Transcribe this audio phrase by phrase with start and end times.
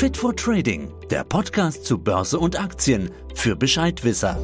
[0.00, 4.38] Fit for Trading, der Podcast zu Börse und Aktien für Bescheidwisser.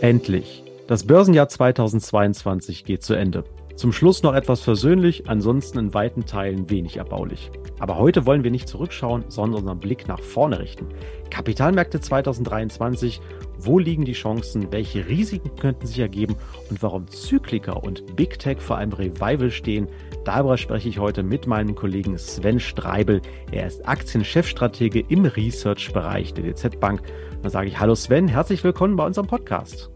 [0.00, 0.64] Endlich.
[0.86, 3.44] Das Börsenjahr 2022 geht zu Ende.
[3.76, 7.50] Zum Schluss noch etwas versöhnlich, ansonsten in weiten Teilen wenig erbaulich.
[7.78, 10.86] Aber heute wollen wir nicht zurückschauen, sondern unseren Blick nach vorne richten.
[11.28, 13.20] Kapitalmärkte 2023,
[13.58, 16.36] wo liegen die Chancen, welche Risiken könnten sich ergeben
[16.70, 19.88] und warum Zykliker und Big Tech vor einem Revival stehen,
[20.28, 23.22] darüber spreche ich heute mit meinem Kollegen Sven Streibel.
[23.50, 27.02] Er ist Aktienchefstratege im Research-Bereich der DZ Bank.
[27.40, 29.90] Dann sage ich Hallo Sven, herzlich willkommen bei unserem Podcast.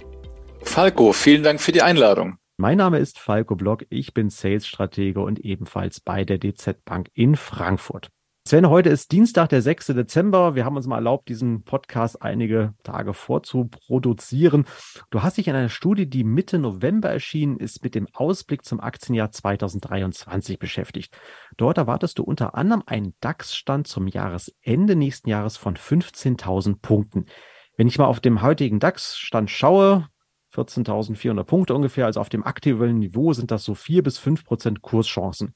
[0.63, 2.39] Falco, vielen Dank für die Einladung.
[2.57, 7.37] Mein Name ist Falco Block, ich bin Sales-Stratege und ebenfalls bei der DZ Bank in
[7.37, 8.09] Frankfurt.
[8.45, 9.87] Sven, heute ist Dienstag, der 6.
[9.87, 10.57] Dezember.
[10.57, 14.67] Wir haben uns mal erlaubt, diesen Podcast einige Tage vorzuproduzieren.
[15.11, 18.81] Du hast dich in einer Studie, die Mitte November erschienen ist, mit dem Ausblick zum
[18.81, 21.17] Aktienjahr 2023 beschäftigt.
[21.57, 27.27] Dort erwartest du unter anderem einen DAX-Stand zum Jahresende nächsten Jahres von 15.000 Punkten.
[27.77, 30.09] Wenn ich mal auf dem heutigen DAX-Stand schaue,
[30.53, 32.07] 14.400 Punkte ungefähr.
[32.07, 35.55] Also auf dem aktuellen Niveau sind das so vier bis fünf Prozent Kurschancen.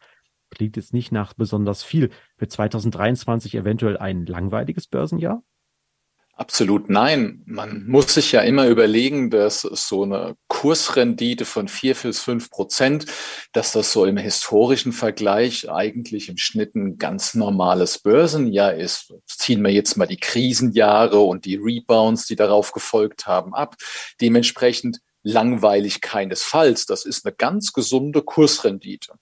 [0.56, 2.08] Klingt jetzt nicht nach besonders viel.
[2.38, 5.42] Für 2023 eventuell ein langweiliges Börsenjahr?
[6.32, 7.42] Absolut nein.
[7.44, 13.04] Man muss sich ja immer überlegen, dass so eine Kursrendite von vier bis fünf Prozent,
[13.52, 19.12] dass das so im historischen Vergleich eigentlich im Schnitt ein ganz normales Börsenjahr ist.
[19.27, 23.77] Ziehen wir jetzt mal die Krisenjahre und die Rebounds, die darauf gefolgt haben, ab.
[24.22, 26.86] Dementsprechend langweilig keinesfalls.
[26.86, 29.12] Das ist eine ganz gesunde Kursrendite.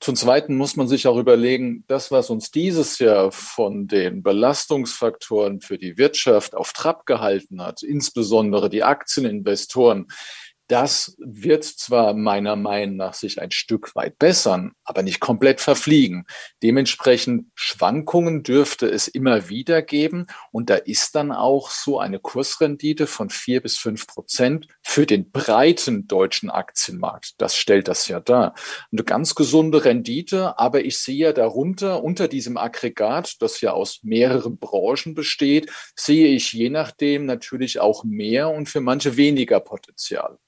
[0.00, 5.60] Zum Zweiten muss man sich auch überlegen, das, was uns dieses Jahr von den Belastungsfaktoren
[5.60, 10.06] für die Wirtschaft auf Trab gehalten hat, insbesondere die Aktieninvestoren,
[10.68, 16.26] das wird zwar meiner Meinung nach sich ein Stück weit bessern, aber nicht komplett verfliegen.
[16.62, 20.26] Dementsprechend Schwankungen dürfte es immer wieder geben.
[20.52, 25.30] Und da ist dann auch so eine Kursrendite von vier bis fünf Prozent für den
[25.30, 27.40] breiten deutschen Aktienmarkt.
[27.40, 28.54] Das stellt das ja dar.
[28.92, 34.00] Eine ganz gesunde Rendite, aber ich sehe ja darunter, unter diesem Aggregat, das ja aus
[34.02, 40.38] mehreren Branchen besteht, sehe ich je nachdem natürlich auch mehr und für manche weniger Potenzial.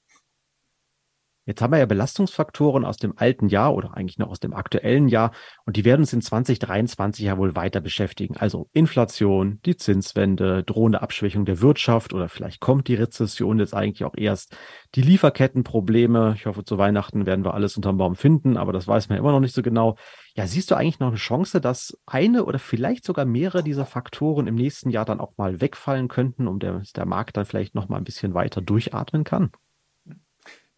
[1.51, 5.09] Jetzt haben wir ja Belastungsfaktoren aus dem alten Jahr oder eigentlich noch aus dem aktuellen
[5.09, 5.31] Jahr
[5.65, 8.37] und die werden uns in 2023 ja wohl weiter beschäftigen.
[8.37, 14.05] Also Inflation, die Zinswende, drohende Abschwächung der Wirtschaft oder vielleicht kommt die Rezession jetzt eigentlich
[14.05, 14.55] auch erst,
[14.95, 16.35] die Lieferkettenprobleme.
[16.37, 19.19] Ich hoffe, zu Weihnachten werden wir alles unterm Baum finden, aber das weiß man ja
[19.19, 19.97] immer noch nicht so genau.
[20.35, 24.47] Ja, siehst du eigentlich noch eine Chance, dass eine oder vielleicht sogar mehrere dieser Faktoren
[24.47, 27.89] im nächsten Jahr dann auch mal wegfallen könnten, um der, der Markt dann vielleicht noch
[27.89, 29.51] mal ein bisschen weiter durchatmen kann?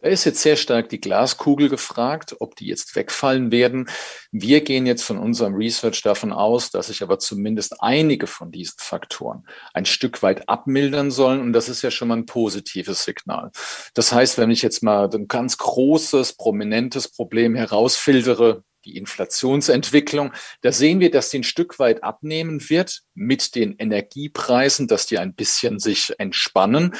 [0.04, 3.88] Da ist jetzt sehr stark die Glaskugel gefragt, ob die jetzt wegfallen werden.
[4.32, 8.74] Wir gehen jetzt von unserem Research davon aus, dass sich aber zumindest einige von diesen
[8.76, 11.40] Faktoren ein Stück weit abmildern sollen.
[11.40, 13.50] Und das ist ja schon mal ein positives Signal.
[13.94, 20.32] Das heißt, wenn ich jetzt mal ein ganz großes, prominentes Problem herausfiltere, die Inflationsentwicklung.
[20.60, 25.18] Da sehen wir, dass die ein Stück weit abnehmen wird mit den Energiepreisen, dass die
[25.18, 26.94] ein bisschen sich entspannen.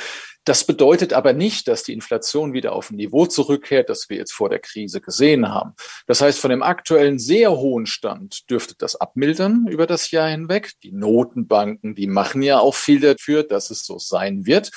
[0.45, 4.35] Das bedeutet aber nicht, dass die Inflation wieder auf ein Niveau zurückkehrt, das wir jetzt
[4.35, 5.73] vor der Krise gesehen haben.
[6.07, 10.73] Das heißt, von dem aktuellen sehr hohen Stand dürfte das abmildern über das Jahr hinweg.
[10.83, 14.71] Die Notenbanken, die machen ja auch viel dafür, dass es so sein wird.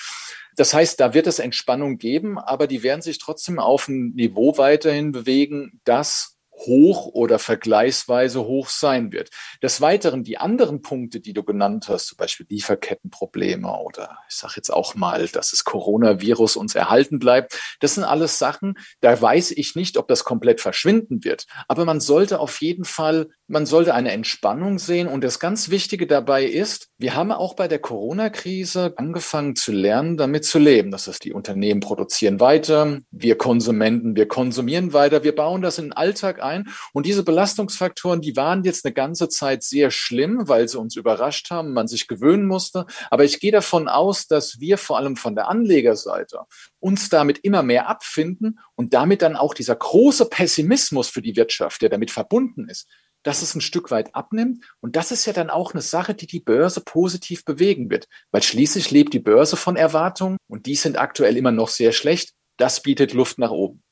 [0.56, 4.58] Das heißt, da wird es Entspannung geben, aber die werden sich trotzdem auf ein Niveau
[4.58, 9.30] weiterhin bewegen, das hoch oder vergleichsweise hoch sein wird.
[9.62, 14.54] Des Weiteren die anderen Punkte, die du genannt hast, zum Beispiel Lieferkettenprobleme oder ich sage
[14.58, 19.52] jetzt auch mal, dass das Coronavirus uns erhalten bleibt, das sind alles Sachen, da weiß
[19.52, 21.46] ich nicht, ob das komplett verschwinden wird.
[21.68, 25.08] Aber man sollte auf jeden Fall, man sollte eine Entspannung sehen.
[25.08, 30.18] Und das ganz Wichtige dabei ist, wir haben auch bei der Corona-Krise angefangen zu lernen,
[30.18, 30.92] damit zu leben.
[30.92, 35.86] Das heißt, die Unternehmen produzieren weiter, wir Konsumenten, wir konsumieren weiter, wir bauen das in
[35.86, 36.68] den Alltag ein.
[36.92, 41.50] Und diese Belastungsfaktoren, die waren jetzt eine ganze Zeit sehr schlimm, weil sie uns überrascht
[41.50, 42.86] haben, man sich gewöhnen musste.
[43.10, 46.42] Aber ich gehe davon aus, dass wir vor allem von der Anlegerseite
[46.80, 51.82] uns damit immer mehr abfinden und damit dann auch dieser große Pessimismus für die Wirtschaft,
[51.82, 52.88] der damit verbunden ist,
[53.24, 54.64] dass es ein Stück weit abnimmt.
[54.80, 58.44] Und das ist ja dann auch eine Sache, die die Börse positiv bewegen wird, weil
[58.44, 62.34] schließlich lebt die Börse von Erwartungen und die sind aktuell immer noch sehr schlecht.
[62.58, 63.84] Das bietet Luft nach oben.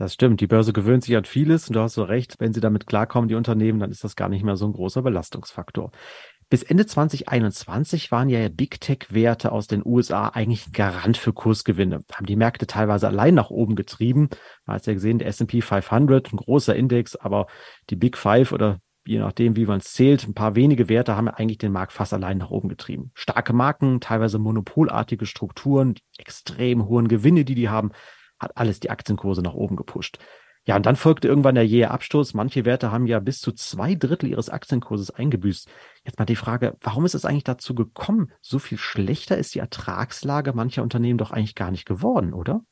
[0.00, 0.40] Das stimmt.
[0.40, 2.36] Die Börse gewöhnt sich an vieles und du hast so recht.
[2.38, 5.02] Wenn sie damit klarkommen, die Unternehmen, dann ist das gar nicht mehr so ein großer
[5.02, 5.92] Belastungsfaktor.
[6.50, 12.26] Bis Ende 2021 waren ja Big Tech-Werte aus den USA eigentlich Garant für Kursgewinne, haben
[12.26, 14.30] die Märkte teilweise allein nach oben getrieben.
[14.66, 17.46] Man hat ja gesehen, der S&P 500, ein großer Index, aber
[17.88, 21.28] die Big Five oder je nachdem, wie man es zählt, ein paar wenige Werte haben
[21.28, 23.12] eigentlich den Markt fast allein nach oben getrieben.
[23.14, 27.92] Starke Marken, teilweise monopolartige Strukturen, extrem hohen Gewinne, die die haben,
[28.40, 30.18] hat alles die Aktienkurse nach oben gepusht.
[30.66, 32.34] Ja, und dann folgte irgendwann der jähe Absturz.
[32.34, 35.68] Manche Werte haben ja bis zu zwei Drittel ihres Aktienkurses eingebüßt.
[36.04, 38.30] Jetzt mal die Frage, warum ist es eigentlich dazu gekommen?
[38.42, 42.62] So viel schlechter ist die Ertragslage mancher Unternehmen doch eigentlich gar nicht geworden, oder?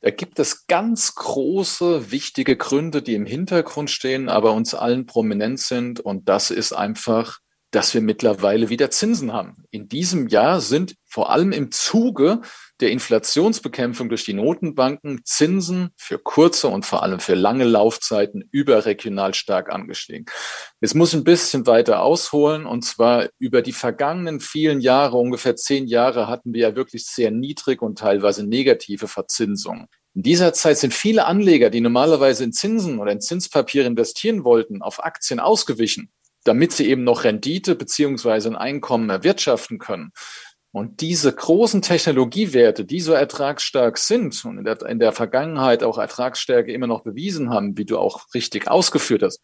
[0.00, 5.60] Da gibt es ganz große, wichtige Gründe, die im Hintergrund stehen, aber uns allen prominent
[5.60, 6.00] sind.
[6.00, 7.38] Und das ist einfach
[7.72, 9.64] dass wir mittlerweile wieder Zinsen haben.
[9.70, 12.42] In diesem Jahr sind vor allem im Zuge
[12.82, 19.32] der Inflationsbekämpfung durch die Notenbanken Zinsen für kurze und vor allem für lange Laufzeiten überregional
[19.32, 20.26] stark angestiegen.
[20.80, 25.86] Es muss ein bisschen weiter ausholen und zwar über die vergangenen vielen Jahre, ungefähr zehn
[25.86, 29.86] Jahre, hatten wir ja wirklich sehr niedrig und teilweise negative Verzinsungen.
[30.14, 34.82] In dieser Zeit sind viele Anleger, die normalerweise in Zinsen oder in Zinspapiere investieren wollten,
[34.82, 36.12] auf Aktien ausgewichen
[36.44, 40.12] damit sie eben noch Rendite beziehungsweise ein Einkommen erwirtschaften können.
[40.72, 45.98] Und diese großen Technologiewerte, die so ertragsstark sind und in der, in der Vergangenheit auch
[45.98, 49.40] Ertragsstärke immer noch bewiesen haben, wie du auch richtig ausgeführt hast,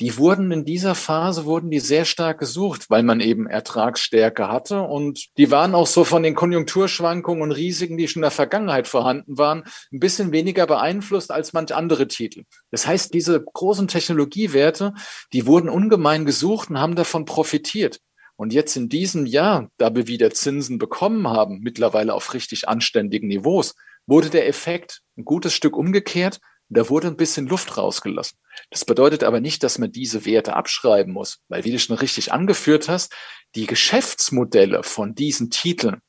[0.00, 4.82] die wurden in dieser Phase wurden die sehr stark gesucht, weil man eben Ertragsstärke hatte
[4.82, 8.86] und die waren auch so von den Konjunkturschwankungen und Risiken, die schon in der Vergangenheit
[8.86, 12.44] vorhanden waren, ein bisschen weniger beeinflusst als manch andere Titel.
[12.70, 14.94] Das heißt, diese großen Technologiewerte,
[15.32, 17.98] die wurden ungemein gesucht und haben davon profitiert.
[18.38, 23.28] Und jetzt in diesem Jahr, da wir wieder Zinsen bekommen haben, mittlerweile auf richtig anständigen
[23.28, 23.74] Niveaus,
[24.06, 28.38] wurde der Effekt ein gutes Stück umgekehrt da wurde ein bisschen Luft rausgelassen.
[28.70, 32.32] Das bedeutet aber nicht, dass man diese Werte abschreiben muss, weil wie du schon richtig
[32.32, 33.14] angeführt hast,
[33.54, 36.02] die Geschäftsmodelle von diesen Titeln,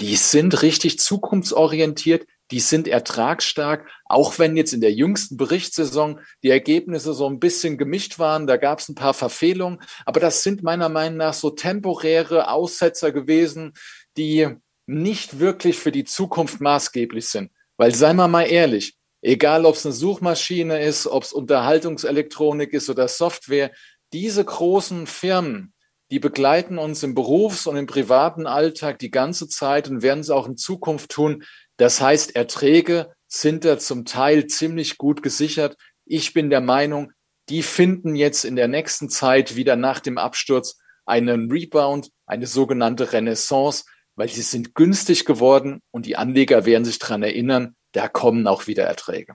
[0.00, 6.50] die sind richtig zukunftsorientiert, die sind ertragsstark, auch wenn jetzt in der jüngsten Berichtssaison die
[6.50, 10.62] Ergebnisse so ein bisschen gemischt waren, da gab es ein paar Verfehlungen, aber das sind
[10.62, 13.72] meiner Meinung nach so temporäre Aussetzer gewesen,
[14.16, 14.48] die
[14.86, 17.50] nicht wirklich für die Zukunft maßgeblich sind.
[17.76, 22.90] Weil, seien wir mal ehrlich, Egal, ob es eine Suchmaschine ist, ob es Unterhaltungselektronik ist
[22.90, 23.70] oder Software,
[24.12, 25.72] diese großen Firmen,
[26.10, 30.28] die begleiten uns im Berufs- und im privaten Alltag die ganze Zeit und werden es
[30.28, 31.44] auch in Zukunft tun.
[31.82, 35.76] Das heißt, Erträge sind da zum Teil ziemlich gut gesichert.
[36.04, 37.10] Ich bin der Meinung,
[37.48, 43.12] die finden jetzt in der nächsten Zeit wieder nach dem Absturz einen Rebound, eine sogenannte
[43.12, 43.84] Renaissance,
[44.14, 48.68] weil sie sind günstig geworden und die Anleger werden sich daran erinnern, da kommen auch
[48.68, 49.34] wieder Erträge.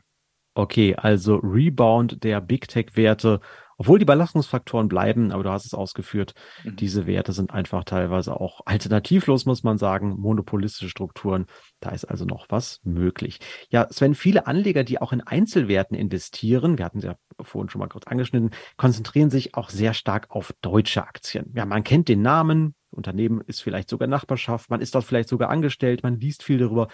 [0.56, 3.42] Okay, also Rebound der Big Tech-Werte,
[3.78, 6.34] obwohl die Belastungsfaktoren bleiben, aber du hast es ausgeführt,
[6.64, 6.76] mhm.
[6.76, 11.46] diese Werte sind einfach teilweise auch alternativlos, muss man sagen, monopolistische Strukturen.
[11.80, 13.40] Da ist also noch was möglich.
[13.70, 17.80] Ja, Sven, viele Anleger, die auch in Einzelwerten investieren, wir hatten sie ja vorhin schon
[17.80, 21.54] mal kurz angeschnitten, konzentrieren sich auch sehr stark auf deutsche Aktien.
[21.56, 25.50] Ja, man kennt den Namen, Unternehmen ist vielleicht sogar Nachbarschaft, man ist dort vielleicht sogar
[25.50, 26.88] angestellt, man liest viel darüber.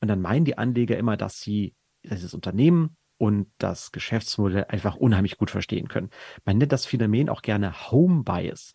[0.00, 5.36] Und dann meinen die Anleger immer, dass sie dieses Unternehmen und das Geschäftsmodell einfach unheimlich
[5.36, 6.08] gut verstehen können.
[6.46, 8.72] Man nennt das Phänomen auch gerne Home Bias.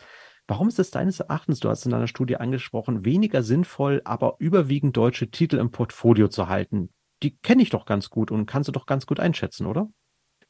[0.47, 4.95] Warum ist es deines Erachtens, du hast in deiner Studie angesprochen, weniger sinnvoll, aber überwiegend
[4.95, 6.93] deutsche Titel im Portfolio zu halten?
[7.23, 9.89] Die kenne ich doch ganz gut und kannst du doch ganz gut einschätzen, oder?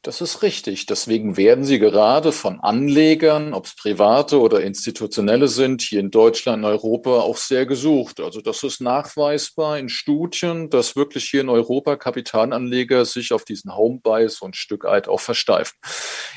[0.05, 0.85] Das ist richtig.
[0.85, 6.59] Deswegen werden sie gerade von Anlegern, ob es private oder institutionelle sind, hier in Deutschland,
[6.59, 8.19] in Europa auch sehr gesucht.
[8.19, 13.75] Also das ist nachweisbar in Studien, dass wirklich hier in Europa Kapitalanleger sich auf diesen
[13.75, 15.75] Homebuy so ein Stück weit auch versteifen.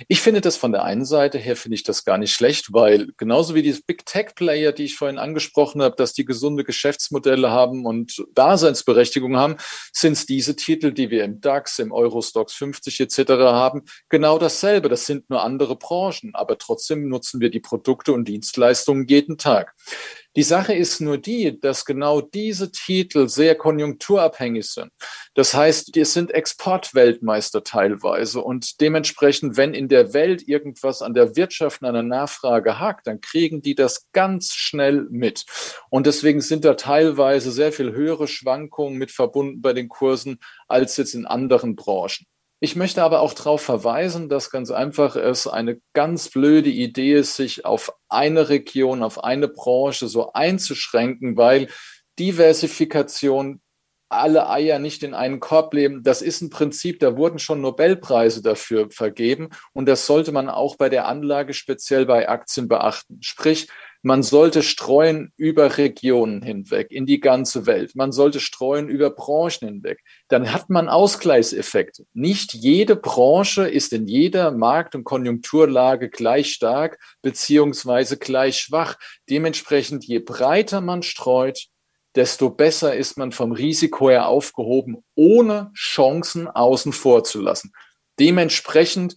[0.09, 3.13] Ich finde das von der einen Seite her finde ich das gar nicht schlecht, weil
[3.19, 7.51] genauso wie diese Big Tech Player, die ich vorhin angesprochen habe, dass die gesunde Geschäftsmodelle
[7.51, 9.57] haben und Daseinsberechtigung haben,
[9.93, 14.89] sind es diese Titel, die wir im DAX, im Eurostox 50 etc haben, genau dasselbe.
[14.89, 19.75] Das sind nur andere Branchen, aber trotzdem nutzen wir die Produkte und Dienstleistungen jeden Tag.
[20.39, 24.93] Die Sache ist nur die, dass genau diese Titel sehr konjunkturabhängig sind.
[25.35, 31.35] Das heißt, die sind Exportweltmeister teilweise und dementsprechend, wenn in der Welt irgendwas an der
[31.35, 35.45] Wirtschaft, an der Nachfrage hakt, dann kriegen die das ganz schnell mit.
[35.91, 40.39] Und deswegen sind da teilweise sehr viel höhere Schwankungen mit verbunden bei den Kursen
[40.69, 42.27] als jetzt in anderen Branchen.
[42.61, 47.37] Ich möchte aber auch darauf verweisen, dass ganz einfach es eine ganz blöde Idee ist,
[47.37, 51.69] sich auf eine Region, auf eine Branche so einzuschränken, weil
[52.19, 53.61] Diversifikation
[54.09, 56.03] alle Eier nicht in einen Korb leben.
[56.03, 60.77] Das ist ein Prinzip, da wurden schon Nobelpreise dafür vergeben und das sollte man auch
[60.77, 63.19] bei der Anlage speziell bei Aktien beachten.
[63.21, 63.69] Sprich,
[64.03, 67.97] Man sollte streuen über Regionen hinweg, in die ganze Welt.
[67.97, 70.01] Man sollte streuen über Branchen hinweg.
[70.29, 72.07] Dann hat man Ausgleichseffekte.
[72.13, 78.97] Nicht jede Branche ist in jeder Markt- und Konjunkturlage gleich stark beziehungsweise gleich schwach.
[79.29, 81.67] Dementsprechend, je breiter man streut,
[82.15, 87.73] desto besser ist man vom Risiko her aufgehoben, ohne Chancen außen vor zu lassen.
[88.21, 89.17] Dementsprechend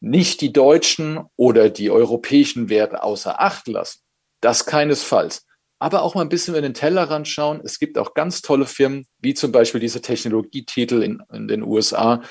[0.00, 4.00] nicht die deutschen oder die europäischen Werte außer Acht lassen.
[4.40, 5.46] Das keinesfalls.
[5.80, 7.60] Aber auch mal ein bisschen in den Tellerrand schauen.
[7.62, 12.22] Es gibt auch ganz tolle Firmen, wie zum Beispiel diese Technologietitel in, in den USA,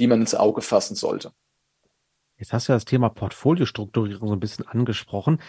[0.00, 1.32] die man ins Auge fassen sollte.
[2.36, 5.40] Jetzt hast du das Thema Portfoliostrukturierung so ein bisschen angesprochen.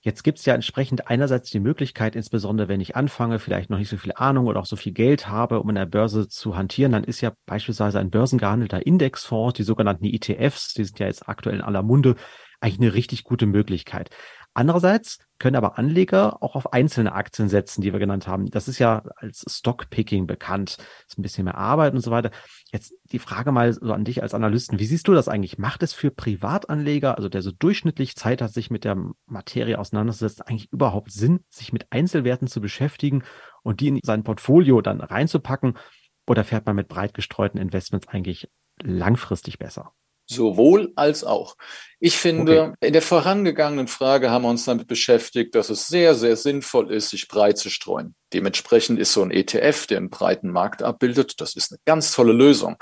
[0.00, 3.88] Jetzt gibt es ja entsprechend einerseits die Möglichkeit, insbesondere wenn ich anfange, vielleicht noch nicht
[3.88, 6.92] so viel Ahnung oder auch so viel Geld habe, um in der Börse zu hantieren,
[6.92, 11.56] dann ist ja beispielsweise ein börsengehandelter Indexfonds, die sogenannten ETFs, die sind ja jetzt aktuell
[11.56, 12.14] in aller Munde,
[12.60, 14.10] eigentlich eine richtig gute Möglichkeit.
[14.54, 18.46] Andererseits können aber Anleger auch auf einzelne Aktien setzen, die wir genannt haben.
[18.46, 20.78] Das ist ja als Stockpicking bekannt.
[20.78, 22.30] Das ist ein bisschen mehr Arbeit und so weiter.
[22.72, 24.78] Jetzt die Frage mal so an dich als Analysten.
[24.80, 25.58] Wie siehst du das eigentlich?
[25.58, 30.42] Macht es für Privatanleger, also der so durchschnittlich Zeit hat, sich mit der Materie auseinanderzusetzen,
[30.46, 33.22] eigentlich überhaupt Sinn, sich mit Einzelwerten zu beschäftigen
[33.62, 35.78] und die in sein Portfolio dann reinzupacken?
[36.26, 38.50] Oder fährt man mit breit gestreuten Investments eigentlich
[38.82, 39.92] langfristig besser?
[40.30, 41.56] Sowohl als auch.
[42.00, 42.86] Ich finde, okay.
[42.86, 47.08] in der vorangegangenen Frage haben wir uns damit beschäftigt, dass es sehr, sehr sinnvoll ist,
[47.08, 48.14] sich breit zu streuen.
[48.32, 52.32] Dementsprechend ist so ein ETF, der einen breiten Markt abbildet, das ist eine ganz tolle
[52.32, 52.76] Lösung.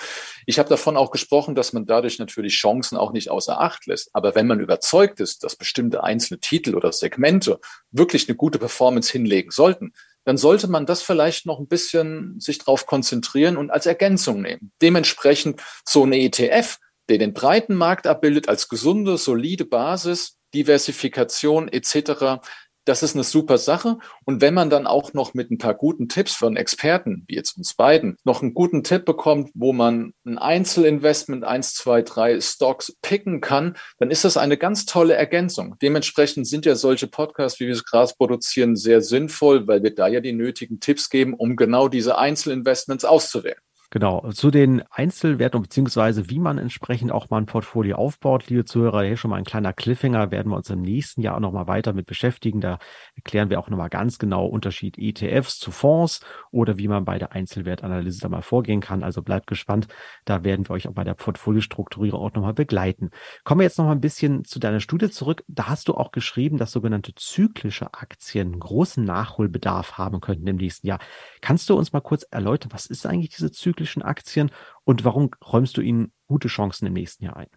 [0.44, 4.10] Ich habe davon auch gesprochen, dass man dadurch natürlich Chancen auch nicht außer Acht lässt.
[4.12, 7.58] Aber wenn man überzeugt ist, dass bestimmte einzelne Titel oder Segmente
[7.92, 9.92] wirklich eine gute Performance hinlegen sollten,
[10.24, 14.72] dann sollte man das vielleicht noch ein bisschen sich darauf konzentrieren und als Ergänzung nehmen.
[14.82, 22.40] Dementsprechend so ein ETF der den breiten Markt abbildet als gesunde, solide Basis, Diversifikation etc.
[22.86, 23.98] Das ist eine super Sache.
[24.24, 27.56] Und wenn man dann auch noch mit ein paar guten Tipps von Experten, wie jetzt
[27.56, 32.96] uns beiden, noch einen guten Tipp bekommt, wo man ein Einzelinvestment, eins, zwei, drei Stocks
[33.02, 35.74] picken kann, dann ist das eine ganz tolle Ergänzung.
[35.82, 40.06] Dementsprechend sind ja solche Podcasts, wie wir es Gras produzieren, sehr sinnvoll, weil wir da
[40.06, 43.58] ja die nötigen Tipps geben, um genau diese Einzelinvestments auszuwählen.
[43.96, 49.02] Genau, zu den Einzelwerten beziehungsweise wie man entsprechend auch mal ein Portfolio aufbaut, liebe Zuhörer,
[49.02, 51.94] hier schon mal ein kleiner Cliffhanger, werden wir uns im nächsten Jahr auch nochmal weiter
[51.94, 52.60] mit beschäftigen.
[52.60, 52.78] Da
[53.14, 57.32] erklären wir auch nochmal ganz genau Unterschied ETFs zu Fonds oder wie man bei der
[57.32, 59.02] Einzelwertanalyse da mal vorgehen kann.
[59.02, 59.88] Also bleibt gespannt,
[60.26, 63.08] da werden wir euch auch bei der Portfoliostrukturierung auch nochmal begleiten.
[63.44, 65.42] Kommen wir jetzt nochmal ein bisschen zu deiner Studie zurück.
[65.48, 70.86] Da hast du auch geschrieben, dass sogenannte zyklische Aktien großen Nachholbedarf haben könnten im nächsten
[70.86, 70.98] Jahr.
[71.40, 74.50] Kannst du uns mal kurz erläutern, was ist eigentlich diese zyklische zyklischen Aktien
[74.84, 77.48] und warum räumst du ihnen gute Chancen im nächsten Jahr ein?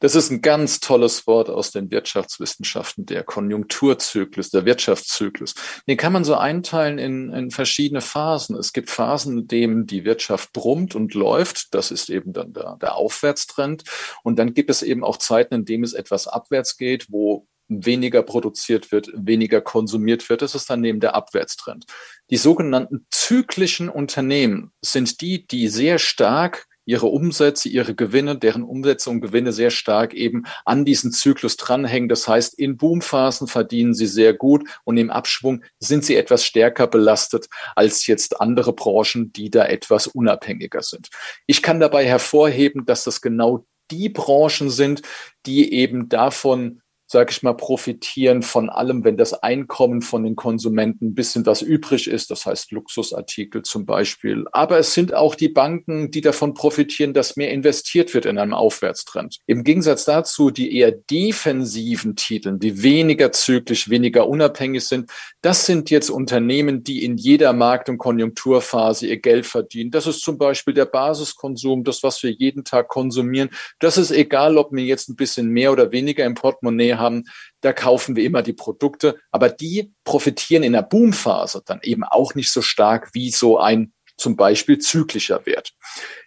[0.00, 5.54] Das ist ein ganz tolles Wort aus den Wirtschaftswissenschaften, der Konjunkturzyklus, der Wirtschaftszyklus.
[5.86, 8.56] Den kann man so einteilen in, in verschiedene Phasen.
[8.56, 11.72] Es gibt Phasen, in denen die Wirtschaft brummt und läuft.
[11.72, 13.84] Das ist eben dann der, der Aufwärtstrend.
[14.24, 17.46] Und dann gibt es eben auch Zeiten, in denen es etwas abwärts geht, wo
[17.84, 20.42] weniger produziert wird, weniger konsumiert wird.
[20.42, 21.86] Das ist dann neben der Abwärtstrend.
[22.30, 29.10] Die sogenannten zyklischen Unternehmen sind die, die sehr stark ihre Umsätze, ihre Gewinne, deren Umsätze
[29.10, 32.08] und Gewinne sehr stark eben an diesen Zyklus dranhängen.
[32.08, 36.86] Das heißt, in Boomphasen verdienen sie sehr gut und im Abschwung sind sie etwas stärker
[36.86, 41.08] belastet als jetzt andere Branchen, die da etwas unabhängiger sind.
[41.46, 45.02] Ich kann dabei hervorheben, dass das genau die Branchen sind,
[45.46, 46.81] die eben davon
[47.12, 51.60] sage ich mal, profitieren von allem, wenn das Einkommen von den Konsumenten ein bisschen was
[51.60, 54.46] übrig ist, das heißt Luxusartikel zum Beispiel.
[54.52, 58.54] Aber es sind auch die Banken, die davon profitieren, dass mehr investiert wird in einem
[58.54, 59.40] Aufwärtstrend.
[59.46, 65.10] Im Gegensatz dazu die eher defensiven Titel, die weniger zyklisch, weniger unabhängig sind,
[65.42, 69.90] das sind jetzt Unternehmen, die in jeder Markt- und Konjunkturphase ihr Geld verdienen.
[69.90, 73.50] Das ist zum Beispiel der Basiskonsum, das, was wir jeden Tag konsumieren.
[73.80, 77.24] Das ist egal, ob wir jetzt ein bisschen mehr oder weniger im Portemonnaie haben,
[77.60, 82.34] da kaufen wir immer die Produkte, aber die profitieren in der Boomphase dann eben auch
[82.34, 85.72] nicht so stark wie so ein zum Beispiel zyklischer Wert.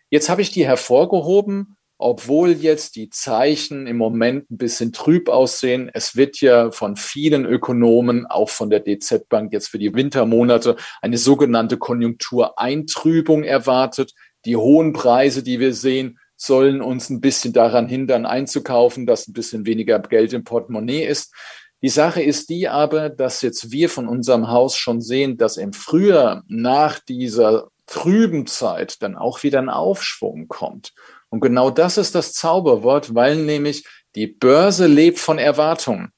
[0.09, 5.89] Jetzt habe ich die hervorgehoben, obwohl jetzt die Zeichen im Moment ein bisschen trüb aussehen.
[5.93, 10.75] Es wird ja von vielen Ökonomen, auch von der DZ Bank jetzt für die Wintermonate,
[11.01, 14.13] eine sogenannte Konjunktureintrübung erwartet.
[14.43, 19.33] Die hohen Preise, die wir sehen, sollen uns ein bisschen daran hindern, einzukaufen, dass ein
[19.33, 21.33] bisschen weniger Geld im Portemonnaie ist.
[21.81, 25.73] Die Sache ist die aber, dass jetzt wir von unserem Haus schon sehen, dass im
[25.73, 30.93] Frühjahr nach dieser trüben Zeit dann auch wieder ein Aufschwung kommt.
[31.29, 36.11] Und genau das ist das Zauberwort, weil nämlich die Börse lebt von Erwartungen.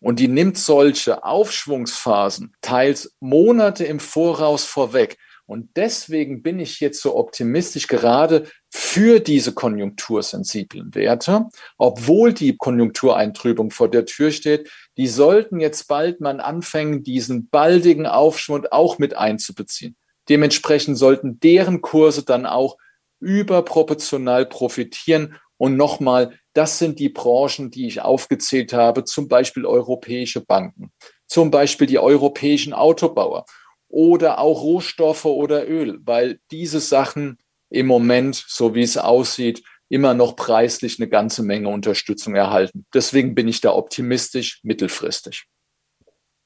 [0.00, 5.16] und die nimmt solche Aufschwungsphasen teils Monate im Voraus vorweg.
[5.46, 11.46] Und deswegen bin ich jetzt so optimistisch gerade für diese konjunktursensiblen Werte,
[11.78, 14.70] obwohl die Konjunktureintrübung vor der Tür steht.
[14.96, 19.96] Die sollten jetzt bald mal anfangen, diesen baldigen Aufschwung auch mit einzubeziehen.
[20.28, 22.76] Dementsprechend sollten deren Kurse dann auch
[23.20, 25.36] überproportional profitieren.
[25.56, 30.92] Und nochmal, das sind die Branchen, die ich aufgezählt habe, zum Beispiel europäische Banken,
[31.26, 33.44] zum Beispiel die europäischen Autobauer
[33.88, 37.38] oder auch Rohstoffe oder Öl, weil diese Sachen
[37.70, 42.86] im Moment, so wie es aussieht, immer noch preislich eine ganze Menge Unterstützung erhalten.
[42.92, 45.46] Deswegen bin ich da optimistisch mittelfristig.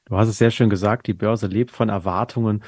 [0.07, 2.63] Du hast es sehr schön gesagt, die Börse lebt von Erwartungen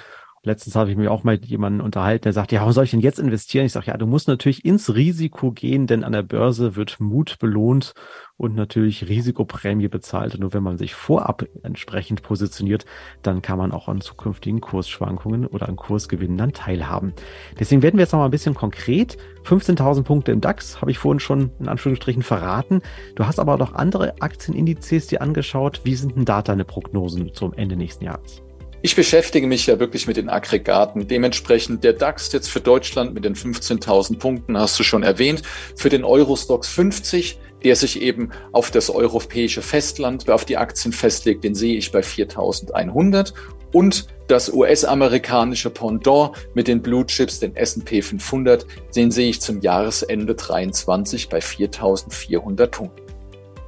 [0.47, 2.91] Letztens habe ich mich auch mal mit jemandem unterhalten, der sagt, ja, warum soll ich
[2.91, 3.65] denn jetzt investieren?
[3.65, 7.39] Ich sage, ja, du musst natürlich ins Risiko gehen, denn an der Börse wird Mut
[7.39, 7.95] belohnt
[8.37, 10.35] und natürlich Risikoprämie bezahlt.
[10.35, 12.85] Und nur wenn man sich vorab entsprechend positioniert,
[13.23, 17.15] dann kann man auch an zukünftigen Kursschwankungen oder an Kursgewinnen dann teilhaben.
[17.59, 19.17] Deswegen werden wir jetzt noch mal ein bisschen konkret.
[19.45, 22.83] 15.000 Punkte im DAX habe ich vorhin schon in Anführungsstrichen verraten.
[23.15, 25.81] Du hast aber auch noch andere Aktienindizes dir angeschaut.
[25.85, 28.44] Wie sind denn da deine Prognosen zum Ende nächsten Jahres?
[28.85, 31.09] Ich beschäftige mich ja wirklich mit den Aggregaten.
[31.09, 35.41] Dementsprechend der DAX jetzt für Deutschland mit den 15.000 Punkten hast du schon erwähnt.
[35.75, 41.45] Für den Eurostox 50, der sich eben auf das europäische Festland, auf die Aktien festlegt,
[41.45, 43.33] den sehe ich bei 4.100.
[43.73, 49.62] Und das US-amerikanische Pendant mit den Blue Chips, den S&P 500, den sehe ich zum
[49.62, 53.04] Jahresende 23 bei 4.400 Punkten.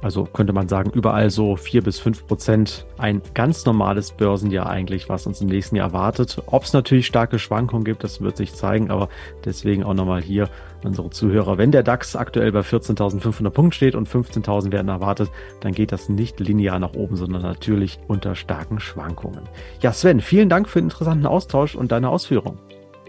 [0.01, 2.85] Also könnte man sagen, überall so vier bis fünf Prozent.
[2.97, 6.41] Ein ganz normales Börsenjahr eigentlich, was uns im nächsten Jahr erwartet.
[6.45, 8.91] Ob es natürlich starke Schwankungen gibt, das wird sich zeigen.
[8.91, 9.09] Aber
[9.43, 10.49] deswegen auch nochmal hier
[10.83, 11.57] unsere Zuhörer.
[11.57, 15.29] Wenn der DAX aktuell bei 14.500 Punkten steht und 15.000 werden erwartet,
[15.61, 19.41] dann geht das nicht linear nach oben, sondern natürlich unter starken Schwankungen.
[19.81, 22.59] Ja, Sven, vielen Dank für den interessanten Austausch und deine Ausführungen.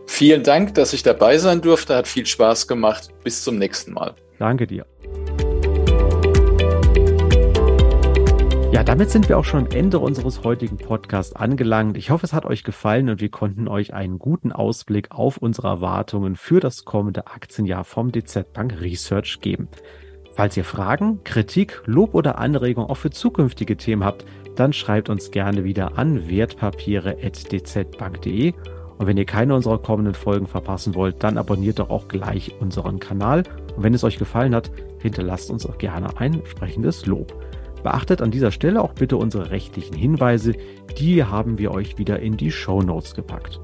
[0.07, 1.95] Vielen Dank, dass ich dabei sein durfte.
[1.95, 3.11] Hat viel Spaß gemacht.
[3.23, 4.15] Bis zum nächsten Mal.
[4.39, 4.87] Danke dir.
[8.79, 11.97] Ja, damit sind wir auch schon am Ende unseres heutigen Podcasts angelangt.
[11.97, 15.67] Ich hoffe, es hat euch gefallen und wir konnten euch einen guten Ausblick auf unsere
[15.67, 19.67] Erwartungen für das kommende Aktienjahr vom DZ Bank Research geben.
[20.33, 25.33] Falls ihr Fragen, Kritik, Lob oder Anregungen auch für zukünftige Themen habt, dann schreibt uns
[25.33, 28.53] gerne wieder an wertpapiere.dzbank.de.
[28.97, 33.01] Und wenn ihr keine unserer kommenden Folgen verpassen wollt, dann abonniert doch auch gleich unseren
[33.01, 33.43] Kanal.
[33.75, 37.35] Und wenn es euch gefallen hat, hinterlasst uns auch gerne ein entsprechendes Lob.
[37.83, 40.55] Beachtet an dieser Stelle auch bitte unsere rechtlichen Hinweise,
[40.99, 43.61] die haben wir euch wieder in die Show Notes gepackt.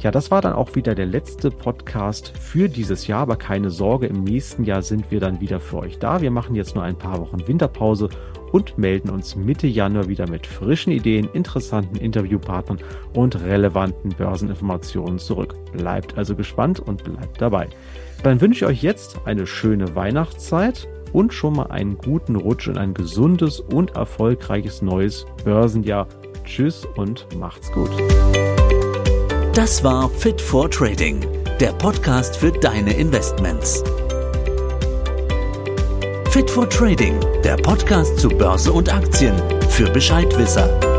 [0.00, 4.06] Ja, das war dann auch wieder der letzte Podcast für dieses Jahr, aber keine Sorge,
[4.06, 6.20] im nächsten Jahr sind wir dann wieder für euch da.
[6.20, 8.08] Wir machen jetzt nur ein paar Wochen Winterpause
[8.52, 12.78] und melden uns Mitte Januar wieder mit frischen Ideen, interessanten Interviewpartnern
[13.12, 15.56] und relevanten Börseninformationen zurück.
[15.72, 17.66] Bleibt also gespannt und bleibt dabei.
[18.22, 22.78] Dann wünsche ich euch jetzt eine schöne Weihnachtszeit und schon mal einen guten Rutsch und
[22.78, 26.06] ein gesundes und erfolgreiches neues Börsenjahr.
[26.44, 27.90] Tschüss und macht's gut.
[29.54, 31.26] Das war Fit for Trading,
[31.60, 33.82] der Podcast für deine Investments.
[36.30, 39.34] Fit for Trading, der Podcast zu Börse und Aktien
[39.68, 40.97] für Bescheidwisser.